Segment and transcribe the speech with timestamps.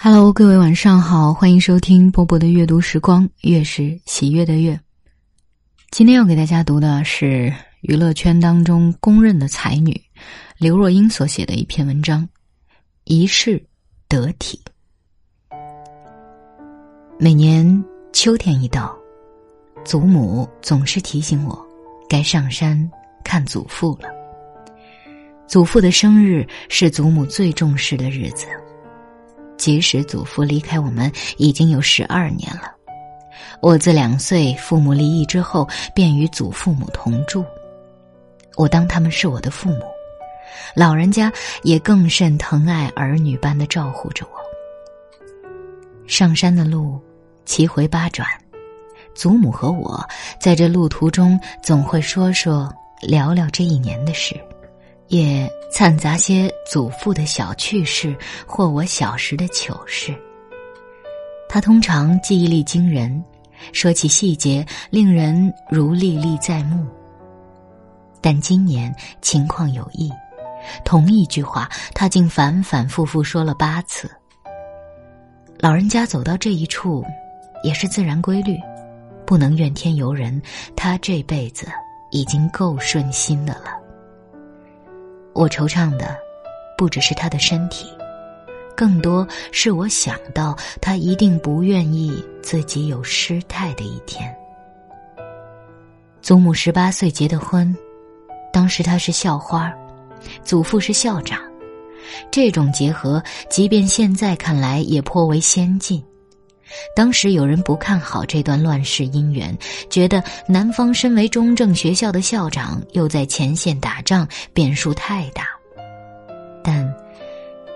[0.00, 4.78] Hello，各位晚上好，欢迎收听波波的阅读时光，月是喜悦的月。
[5.90, 10.00] 今天要给大家读的是娱乐圈当中公认的才女
[10.56, 12.22] 刘若英所写的一篇文章
[13.02, 13.60] 《一世
[14.06, 14.60] 得体》。
[17.18, 18.96] 每年秋天一到，
[19.84, 21.60] 祖母总是提醒我，
[22.08, 22.88] 该上山
[23.24, 24.08] 看祖父了。
[25.48, 28.46] 祖父的生日是祖母最重视的日子。
[29.58, 32.72] 即使祖父离开我们已经有十二年了，
[33.60, 37.44] 我自两岁父母离异之后，便与祖父母同住。
[38.56, 39.82] 我当他们是我的父母，
[40.74, 41.30] 老人家
[41.62, 44.38] 也更甚疼爱儿女般的照顾着我。
[46.06, 46.98] 上山的路，
[47.44, 48.26] 七回八转，
[49.14, 50.02] 祖母和我
[50.40, 54.34] 在这路途中总会说说聊聊这一年的事。
[55.08, 60.14] 也掺杂些祖父的小趣事或我小时的糗事。
[61.48, 63.24] 他通常记忆力惊人，
[63.72, 66.86] 说起细节令人如历历在目。
[68.20, 70.12] 但今年情况有异，
[70.84, 74.10] 同一句话他竟反反复复说了八次。
[75.58, 77.02] 老人家走到这一处，
[77.64, 78.58] 也是自然规律，
[79.24, 80.40] 不能怨天尤人。
[80.76, 81.66] 他这辈子
[82.10, 83.70] 已经够顺心的了。
[85.38, 86.18] 我惆怅的，
[86.76, 87.86] 不只是他的身体，
[88.76, 94.34] 更多是我想到他一定不愿意自己有失态的一天。
[96.20, 97.72] 祖母十八岁结的婚，
[98.52, 99.72] 当时他是校花，
[100.42, 101.40] 祖父是校长，
[102.32, 106.02] 这种结合，即便现在看来也颇为先进。
[106.94, 109.56] 当时有人不看好这段乱世姻缘，
[109.88, 115.48] 觉得男方身为中正学校的校长，又在前线打仗，变数太大。
[116.62, 116.94] 但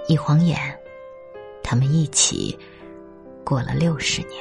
[0.08, 0.58] 一晃眼，
[1.62, 2.58] 他们一起
[3.44, 4.32] 过了六十年。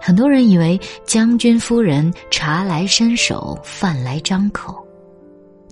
[0.00, 4.86] 很多人以为将军夫人茶来伸手，饭来张口。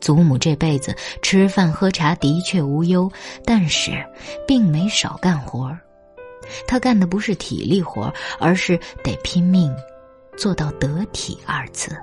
[0.00, 3.10] 祖母这辈子吃饭喝茶的确无忧，
[3.44, 3.92] 但是
[4.46, 5.80] 并没少干活儿。
[6.66, 9.74] 他干的不是体力活，而是得拼命
[10.36, 11.96] 做到得体二字。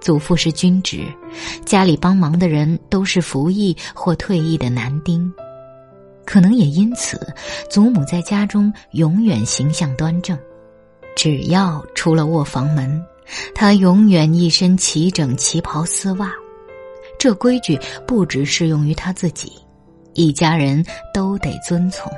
[0.00, 1.04] 祖父是军职，
[1.66, 5.30] 家里帮忙的人都是服役或退役的男丁，
[6.24, 7.20] 可能也因此，
[7.68, 10.38] 祖母在家中永远形象端正。
[11.16, 13.04] 只要出了卧房门，
[13.54, 16.32] 她永远一身齐整旗袍丝袜。
[17.18, 19.52] 这规矩不只适用于她自己，
[20.14, 20.82] 一家人
[21.12, 22.10] 都得遵从。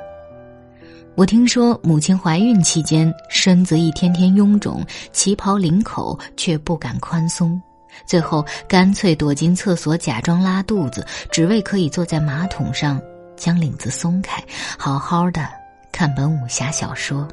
[1.16, 4.82] 我听说母亲怀孕期间身子一天天臃肿，
[5.12, 7.60] 旗袍领口却不敢宽松，
[8.06, 13.00] 最后干脆躲进厕所假装拉肚子，只为可以坐在马桶上
[13.37, 14.43] 将领子松开，
[14.78, 15.47] 好好的
[15.93, 17.28] 看本武侠小说。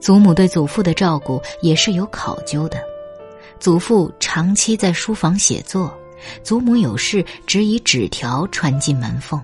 [0.00, 2.80] 祖母对祖父的照顾也是有考究的，
[3.58, 5.92] 祖父长期在书房写作，
[6.44, 9.42] 祖母有事只以纸条传进门缝。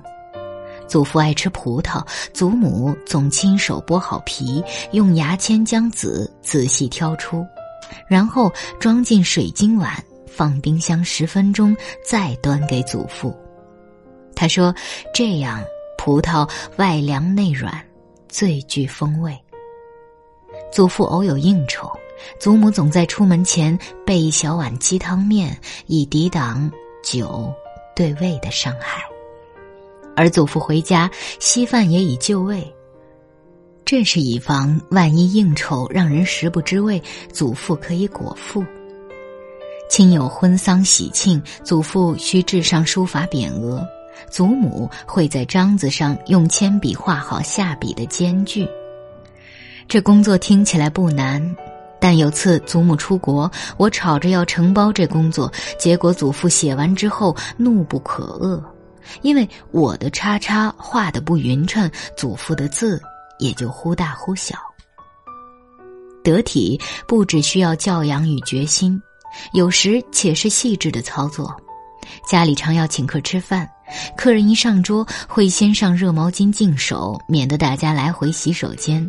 [0.87, 7.45] 祖父爱吃葡萄，祖母总亲手剥好皮，用牙签将籽仔细挑出，
[8.09, 9.93] 然后装进水晶碗，
[10.27, 13.37] 放冰箱十分钟，再端给祖父。
[14.35, 14.75] 他说
[15.15, 15.63] ：“这样
[15.97, 17.83] 葡萄外凉内软，
[18.29, 19.37] 最具风味。”
[20.71, 21.91] 祖父偶有应酬，
[22.39, 26.71] 祖母总在出门前备一小碗鸡汤面，以抵挡
[27.03, 27.53] 酒
[27.95, 29.03] 对胃的伤害。
[30.16, 32.66] 而祖父回家，稀饭也已就位。
[33.84, 37.00] 这是以防万一应酬让人食不知味，
[37.32, 38.65] 祖父可以果腹。
[39.88, 43.87] 亲友婚丧喜庆，祖父需制上书法匾额，
[44.28, 48.69] 祖母会在章子上用铅笔画好下笔的间距。
[49.87, 51.56] 这工作听起来不难，
[52.00, 58.60] 但有次祖母出国，我吵着要承包这工作，结果祖父写完之后怒不可遏。
[59.22, 63.01] 因为我的叉叉画的不匀称，祖父的字
[63.39, 64.57] 也就忽大忽小。
[66.22, 69.01] 得体不只需要教养与决心，
[69.53, 71.54] 有时且是细致的操作。
[72.28, 73.69] 家里常要请客吃饭，
[74.16, 79.09] 客人一上桌会先上热毛巾净手，免得大家来回洗手间。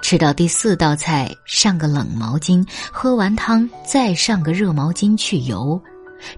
[0.00, 5.80] 吃到第四道菜，上个冷毛巾；喝完汤，再上个热毛巾去油。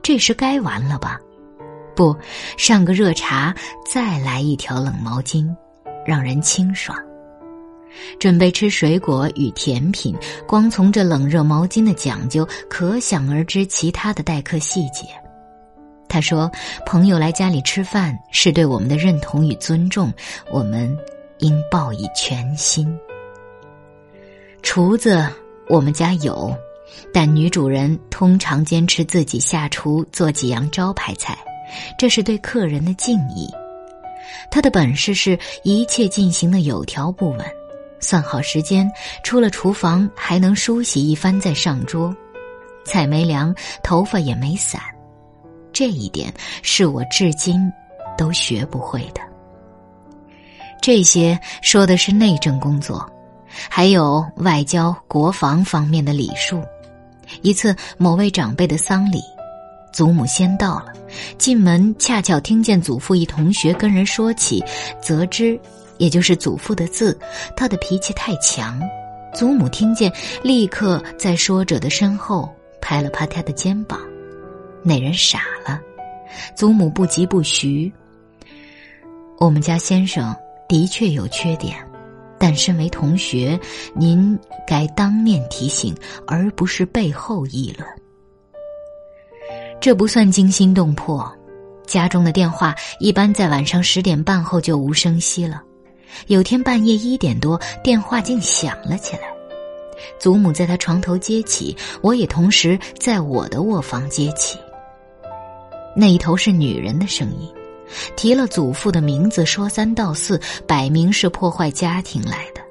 [0.03, 1.19] 这时该完了吧？
[1.95, 2.17] 不
[2.57, 3.55] 上个热茶，
[3.91, 5.49] 再来一条冷毛巾，
[6.07, 6.97] 让人清爽。
[8.19, 10.17] 准备吃水果与甜品，
[10.49, 15.07] 光从这冷热毛巾的讲究，可想而知其他的待客细节。
[16.09, 16.51] 他说
[16.87, 20.13] ：“朋友来家里吃饭是对我们的认同与尊重，
[20.51, 20.97] 我们
[21.39, 22.93] 应报以全心。”
[24.63, 25.25] 厨子
[25.69, 26.53] 我们家有，
[27.13, 31.37] 但女主人通常坚持自己下厨做几样招牌菜，
[31.97, 33.49] 这是对客人的敬意。
[34.51, 37.41] 他的本事是一切进行的有条不紊，
[38.01, 38.91] 算好时间，
[39.23, 42.15] 出了厨房还能梳洗一番再上桌，
[42.85, 44.81] 菜没凉，头发也没散。
[45.73, 46.33] 这一点
[46.63, 47.73] 是我至今
[48.17, 49.21] 都学不会的。
[50.81, 53.11] 这些说的是内政工作，
[53.69, 56.63] 还有外交、国防方面的礼数。
[57.43, 59.21] 一次某位长辈的丧礼，
[59.95, 60.93] 祖母先到了，
[61.39, 64.61] 进门恰巧听见祖父一同学跟人说起
[65.01, 65.57] “泽之”，
[65.99, 67.17] 也就是祖父的字。
[67.57, 68.83] 他的脾气太强，
[69.33, 70.13] 祖母听见，
[70.43, 74.01] 立刻在说者的身后拍了拍他的肩膀。
[74.83, 75.81] 那人傻了，
[76.57, 77.91] 祖母不疾不徐。
[79.39, 80.35] 我们家先生
[80.69, 81.77] 的确有缺点，
[82.37, 83.57] 但身为同学，
[83.95, 84.37] 您
[84.67, 85.95] 该当面提醒，
[86.27, 87.89] 而不是背后议论。
[89.85, 91.31] 这不算惊心动魄。
[91.87, 95.63] 家中的电话一般在晚上十点半后就无声息了。
[96.27, 99.25] 有天半夜一点多，电话竟响了起来。
[100.19, 104.59] 祖母在他床头接起，我也同时在我的卧房接起。
[105.95, 107.53] 那一头是女人的声音，
[108.17, 112.63] 提了祖父的名字，说三道四，摆明是破坏家庭来的。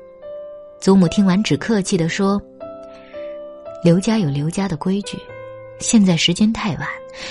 [0.82, 2.42] 祖母听完，只客气的说
[3.86, 5.16] ：“刘家有刘家的规矩，
[5.80, 6.88] 现在时间太晚，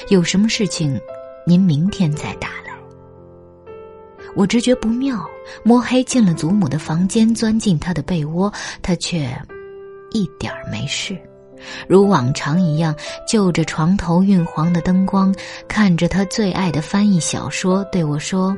[0.08, 1.00] 有什么事情，
[1.46, 2.72] 您明天再打来。”
[4.34, 5.22] 我直觉不妙，
[5.62, 9.30] 摸黑进了祖母的房间，钻进她的被窝，她却
[10.10, 11.16] 一点儿没事。
[11.86, 12.94] 如往常一样，
[13.28, 15.32] 就着床头晕黄的灯光，
[15.68, 18.56] 看着他最爱的翻译小说，对我说：“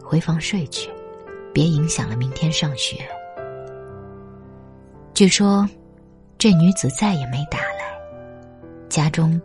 [0.00, 0.88] 回房睡去，
[1.52, 2.98] 别影响了明天上学。”
[5.12, 5.68] 据说，
[6.38, 7.93] 这女子再也没打来，
[8.94, 9.40] 家中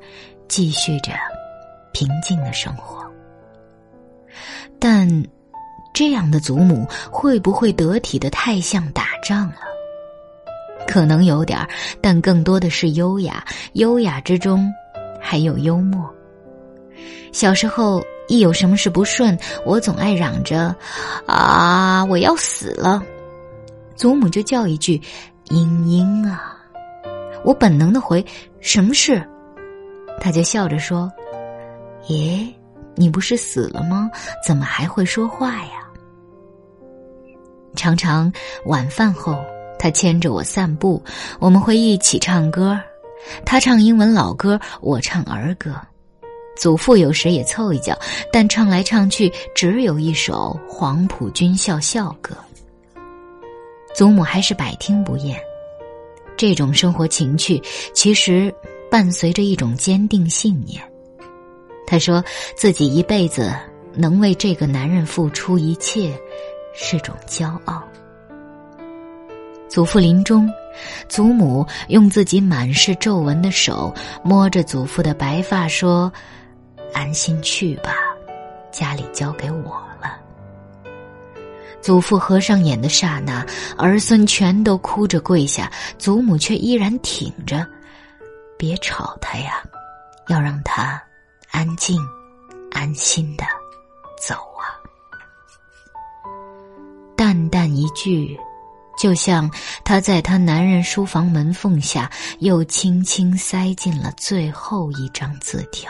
[0.48, 1.12] 继续着
[1.92, 3.04] 平静的生活。
[4.78, 5.10] 但，
[5.92, 9.56] 这样的祖母会不会得体的太像打仗了？
[10.88, 11.68] 可能有点儿，
[12.00, 13.44] 但更多的是优雅。
[13.74, 14.72] 优雅之中，
[15.20, 16.08] 还有幽默。
[17.32, 19.36] 小时候一有什么事不顺，
[19.66, 20.76] 我总爱嚷着
[21.26, 23.04] ：“啊，我要死了！”
[23.98, 25.02] 祖母就叫一句
[25.50, 26.56] ：“英英啊！”
[27.44, 28.24] 我本能的回
[28.62, 29.28] ：“什么事？”
[30.20, 31.12] 他就笑着说
[32.08, 32.48] ：“耶，
[32.96, 34.10] 你不是死了吗？
[34.46, 35.88] 怎么还会说话呀？”
[37.76, 38.32] 常常
[38.66, 39.38] 晚饭后。
[39.82, 41.02] 他牵着我散步，
[41.40, 42.78] 我们会一起唱歌。
[43.46, 45.74] 他唱英文老歌，我唱儿歌。
[46.58, 47.98] 祖父有时也凑一脚，
[48.30, 52.36] 但唱来唱去只有一首《黄埔军校校歌》。
[53.96, 55.40] 祖母还是百听不厌。
[56.36, 57.64] 这种生活情趣，
[57.94, 58.54] 其实
[58.90, 60.82] 伴随着一种坚定信念。
[61.88, 62.24] 他说
[62.56, 63.54] 自己一辈子
[63.94, 66.14] 能为这个男人付出一切，
[66.74, 67.84] 是种骄傲。
[69.68, 70.50] 祖父临终，
[71.08, 73.94] 祖母用自己满是皱纹的手
[74.24, 76.12] 摸着祖父的白发，说
[76.94, 77.94] ：“安心去吧，
[78.72, 79.72] 家里交给我
[80.02, 80.18] 了。”
[81.82, 83.46] 祖父合上眼的刹那，
[83.78, 87.66] 儿孙全都哭着跪下，祖母却依然挺着
[88.60, 89.64] ：“别吵他呀，
[90.28, 91.02] 要让他
[91.50, 92.00] 安静、
[92.70, 93.46] 安心的
[94.22, 94.78] 走啊。”
[97.18, 98.40] 淡淡一句。
[99.02, 99.50] 就像
[99.86, 105.90] 他在他男人书房门缝下，又轻轻塞进了最后一张字条。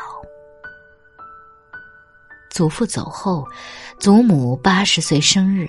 [2.51, 3.47] 祖父走后，
[3.99, 5.67] 祖母八十岁生日，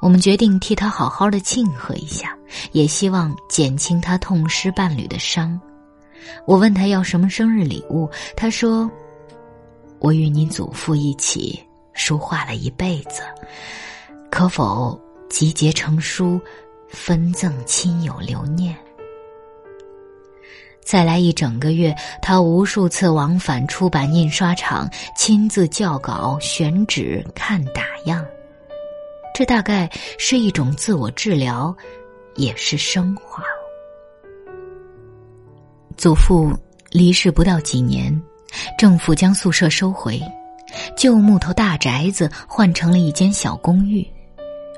[0.00, 2.38] 我们决定替他好好的庆贺一下，
[2.70, 5.60] 也希望减轻他痛失伴侣的伤。
[6.44, 8.90] 我问他要什么生日礼物，他说
[10.00, 13.22] ：“我与你祖父一起书画了一辈子，
[14.30, 16.40] 可否集结成书？”
[16.88, 18.74] 分赠亲友留念。
[20.80, 28.24] 再来一整个月，他无数次往返出版印刷厂，亲自校稿、选纸、看打样。
[29.34, 31.76] 这大概是一种自我治疗，
[32.36, 33.42] 也是升华。
[35.96, 36.52] 祖父
[36.90, 38.14] 离世不到几年，
[38.78, 40.20] 政府将宿舍收回，
[40.96, 44.06] 旧木头大宅子换成了一间小公寓。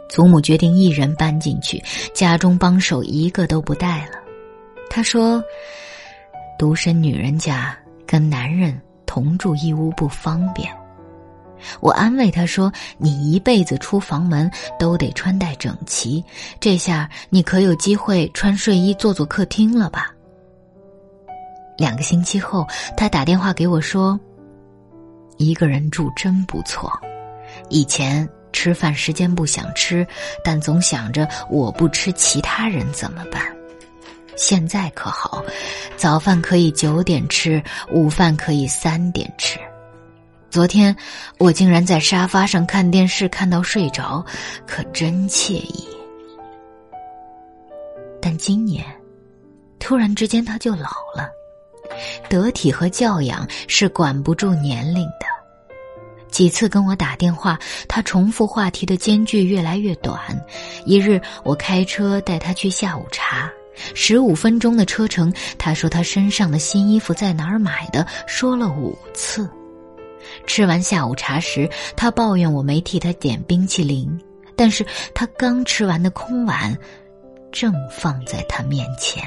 [0.09, 1.83] 祖母决定一人搬进去，
[2.15, 4.13] 家中帮手一个都不带了。
[4.89, 5.43] 她说
[6.57, 10.73] ：“独身女人家跟男人同住一屋不方便。
[11.81, 14.49] 我安慰他说：“你一辈子出房门
[14.79, 16.25] 都得穿戴整齐，
[16.61, 20.13] 这下你可有机会穿睡衣坐坐客厅了吧？”
[21.79, 22.67] 两个星期后，
[22.97, 24.19] 他打电话给我说
[25.39, 26.93] ：“一个人住真不错，
[27.71, 30.05] 以前吃饭时间不想吃，
[30.45, 33.41] 但总想着我不吃其他人怎么办？
[34.37, 35.43] 现在可好，
[35.97, 39.59] 早饭可以九点吃，午饭可以三点吃。”
[40.51, 40.97] 昨天
[41.39, 44.25] 我竟然在沙发上看电视看到睡着，
[44.67, 45.87] 可真惬意。
[48.21, 48.85] 但今年，
[49.79, 51.38] 突然之间他就老了。
[52.29, 55.27] 得体和教养是管不住年龄的。
[56.31, 60.21] 几次跟我打电话，他重复话题的间距越来越短。
[60.85, 63.51] 一日，我开车带他去下午茶，
[63.95, 69.49] 十五分钟的车程，他说他身上的新衣服在哪儿买的，说了五次。
[70.47, 74.07] 吃完下午茶时，他抱怨我没替他点冰淇淋，
[74.55, 76.77] 但是他刚吃完的空碗，
[77.51, 79.25] 正放在他面前。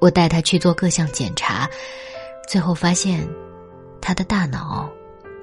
[0.00, 1.68] 我带他去做各项检查，
[2.48, 3.28] 最后发现，
[4.00, 4.90] 他的大脑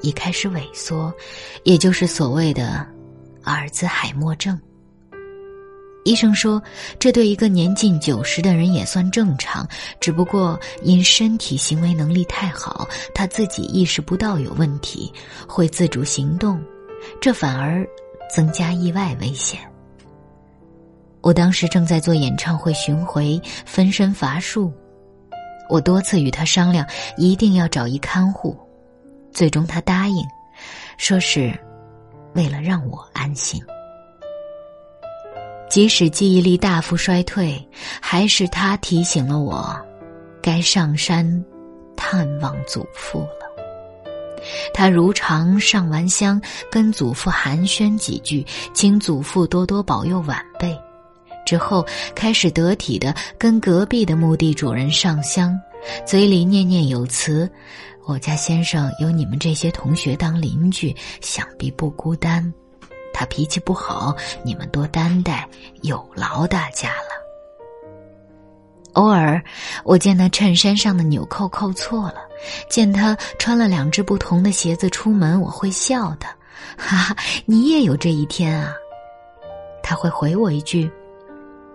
[0.02, 1.14] 已开始萎缩，
[1.64, 2.86] 也就是所谓的
[3.44, 4.60] 阿尔兹海默症。
[6.04, 6.62] 医生说，
[6.98, 9.68] 这对一个年近九十的人也算正常，
[10.00, 15.12] 只不过因身体行为能力太好，他自己意识不到有问题，
[15.46, 16.64] 会自主行动，
[17.20, 17.86] 这反而
[18.34, 19.60] 增加意外危险。
[21.28, 24.72] 我当时正在做演唱会巡回，分身乏术，
[25.68, 28.58] 我多次与他商量，一定要找一看护，
[29.34, 30.26] 最终他答应，
[30.98, 31.54] 说是
[32.34, 33.62] 为了让我安心。
[35.70, 37.62] 即使记忆力大幅衰退，
[38.02, 39.78] 还是他提醒了我，
[40.42, 41.44] 该上山
[41.98, 44.42] 探望祖父了。
[44.74, 46.42] 他如常上完香，
[46.72, 50.74] 跟祖父寒暄几句，请祖父多多保佑晚辈。
[51.48, 55.58] 之后开始得体的跟隔壁的墓地主人上香，
[56.06, 57.50] 嘴里念念有词
[58.06, 62.54] ：“我家先生有你们这些同学当邻居，想必不孤单。”
[63.14, 64.14] 他脾气不好，
[64.44, 65.48] 你们多担待，
[65.84, 67.18] 有劳大家了。
[68.94, 69.42] 偶尔，
[69.86, 72.18] 我见他衬衫上的纽扣扣错了，
[72.70, 76.28] 见他穿了两只不同的鞋子出门，我会笑的。
[76.78, 78.74] 哈哈，你也有这一天啊！
[79.82, 80.92] 他会回我一句：“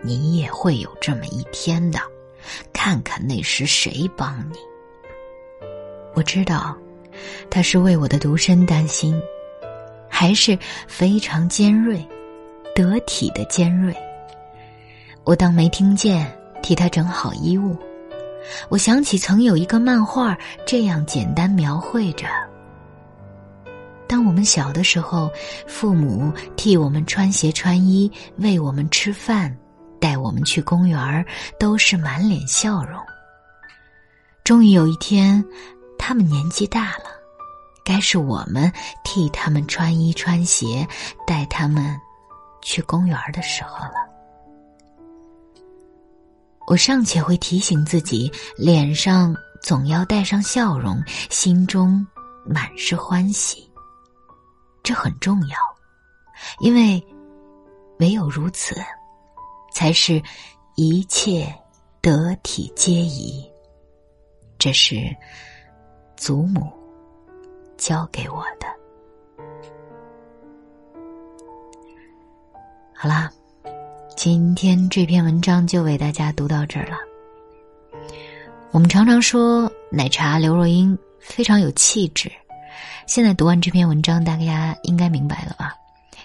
[0.03, 1.99] 你也会有这么一天的，
[2.73, 4.57] 看看那时谁帮你。”
[6.15, 6.77] 我知道，
[7.49, 9.19] 他是为我的独身担心。
[10.15, 10.57] 还是
[10.87, 12.07] 非常尖锐、
[12.77, 13.93] 得体的尖锐。
[15.25, 16.31] 我当没听见，
[16.63, 17.75] 替他整好衣物。
[18.69, 22.27] 我想起曾有一个漫画这样简单描绘着：
[24.07, 25.31] 当我们小的时候，
[25.67, 29.57] 父母替我们穿鞋穿衣，喂我们吃饭，
[30.23, 31.27] 我们去公园
[31.59, 32.99] 都是满脸笑容。
[34.45, 35.45] 终于有一天，
[35.99, 37.05] 他们年纪大了。
[37.85, 40.87] 该是我们替他们穿衣穿鞋，
[41.27, 42.01] 带他们
[42.63, 43.95] 去公园的时候了。
[46.69, 52.07] 我尚且会提醒自己，脸上总要带上笑容，心中
[52.47, 53.69] 满是欢喜。
[54.85, 55.57] 这很重要，
[56.61, 57.05] 因为
[57.99, 58.77] 唯有如此，
[59.83, 60.23] 才是
[60.77, 61.53] 一切
[62.01, 63.45] 得体皆宜。
[64.57, 65.13] 这是
[66.17, 66.73] 祖母。
[67.77, 68.67] 教给我的。
[72.95, 73.29] 好啦，
[74.17, 76.97] 今天这篇文章就为大家读到这儿了。
[78.71, 82.31] 我们常常说奶茶刘若英非常有气质，
[83.09, 85.75] 现在读完这篇文章，大家应该明白了吧？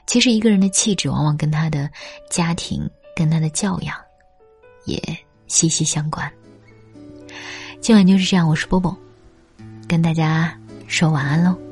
[0.06, 1.90] 其实一个人的气质，往往跟他的
[2.30, 2.88] 家庭、
[3.18, 3.98] 跟他的教养
[4.86, 5.02] 也
[5.48, 6.32] 息息相关。
[7.82, 8.96] 今晚就是这样，我是波波，
[9.88, 10.56] 跟大家。
[10.86, 11.67] 说晚安喽。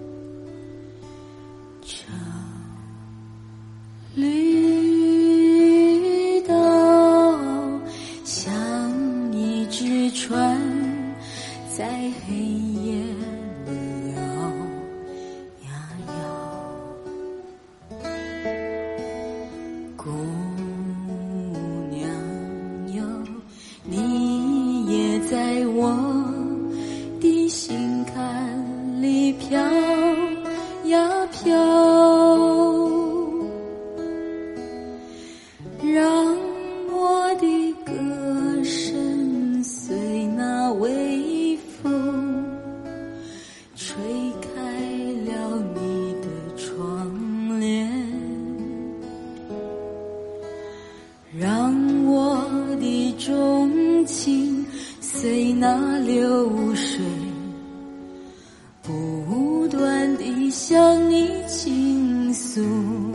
[60.17, 63.14] 地向你倾诉。